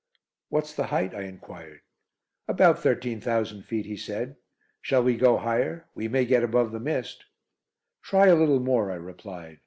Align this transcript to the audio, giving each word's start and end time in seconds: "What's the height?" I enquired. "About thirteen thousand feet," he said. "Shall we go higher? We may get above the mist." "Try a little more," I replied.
"What's 0.49 0.73
the 0.73 0.85
height?" 0.87 1.13
I 1.13 1.25
enquired. 1.25 1.81
"About 2.47 2.79
thirteen 2.79 3.21
thousand 3.21 3.65
feet," 3.65 3.85
he 3.85 3.95
said. 3.95 4.35
"Shall 4.81 5.03
we 5.03 5.15
go 5.15 5.37
higher? 5.37 5.85
We 5.93 6.07
may 6.07 6.25
get 6.25 6.41
above 6.41 6.71
the 6.71 6.79
mist." 6.79 7.25
"Try 8.01 8.25
a 8.25 8.33
little 8.35 8.59
more," 8.59 8.91
I 8.91 8.95
replied. 8.95 9.59